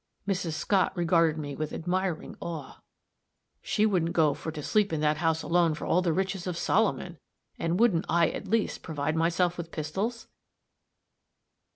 Mrs. 0.27 0.53
Scott 0.53 0.97
regarded 0.97 1.37
me 1.39 1.55
with 1.55 1.71
admiring 1.71 2.35
awe. 2.39 2.79
"She 3.61 3.85
wouldn't 3.85 4.13
go 4.13 4.33
for 4.33 4.51
to 4.51 4.63
sleep 4.63 4.91
in 4.91 4.99
that 5.01 5.17
house 5.17 5.43
alone 5.43 5.75
for 5.75 5.85
all 5.85 6.01
the 6.01 6.11
riches 6.11 6.47
of 6.47 6.57
Solomon," 6.57 7.19
and 7.59 7.79
wouldn't 7.79 8.05
I, 8.09 8.29
at 8.31 8.47
least, 8.47 8.81
provide 8.81 9.15
myself 9.15 9.59
with 9.59 9.69
pistols? 9.71 10.27